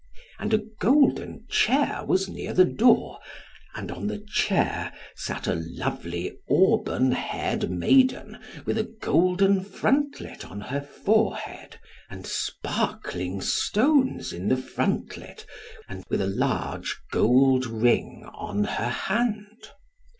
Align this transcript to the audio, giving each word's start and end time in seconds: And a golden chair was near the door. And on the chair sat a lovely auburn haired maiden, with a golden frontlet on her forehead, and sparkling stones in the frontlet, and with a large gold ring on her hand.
And 0.39 0.51
a 0.51 0.63
golden 0.79 1.45
chair 1.47 2.03
was 2.03 2.27
near 2.27 2.53
the 2.55 2.65
door. 2.65 3.19
And 3.75 3.91
on 3.91 4.07
the 4.07 4.17
chair 4.17 4.91
sat 5.13 5.45
a 5.45 5.53
lovely 5.53 6.39
auburn 6.49 7.11
haired 7.11 7.69
maiden, 7.69 8.39
with 8.65 8.79
a 8.79 8.91
golden 8.99 9.63
frontlet 9.63 10.43
on 10.43 10.59
her 10.59 10.81
forehead, 10.81 11.79
and 12.09 12.25
sparkling 12.25 13.41
stones 13.41 14.33
in 14.33 14.47
the 14.47 14.57
frontlet, 14.57 15.45
and 15.87 16.03
with 16.09 16.21
a 16.21 16.25
large 16.27 16.99
gold 17.11 17.67
ring 17.67 18.27
on 18.33 18.63
her 18.63 18.89
hand. 18.89 19.69